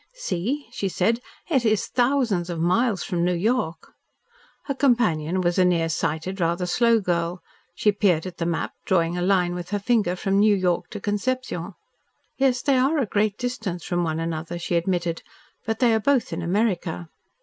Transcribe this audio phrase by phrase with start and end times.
[0.15, 1.19] "See," she said.
[1.47, 3.91] "It is thousands of miles from New York."
[4.63, 7.43] Her companion was a near sighted, rather slow girl.
[7.75, 10.99] She peered at the map, drawing a line with her finger from New York to
[10.99, 11.73] Concepcion.
[12.35, 15.21] "Yes, they are at a great distance from one another," she admitted,
[15.67, 17.07] "but they are both in America."